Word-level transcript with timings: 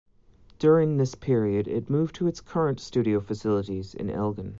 During 0.57 0.97
this 0.97 1.13
period, 1.13 1.67
it 1.67 1.87
moved 1.87 2.15
to 2.15 2.25
its 2.25 2.41
current 2.41 2.79
studio 2.79 3.19
facilities 3.19 3.93
in 3.93 4.09
Elgin. 4.09 4.49